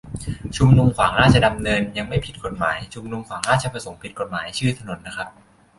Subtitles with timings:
[0.57, 5.29] ชุมนุมขวางราชดำเนิน ยังไม่ผิดกฎหมาย ชุมนุมขวางราชประสงค์ ผิดกฎหมาย ชื่อถนนนะครับ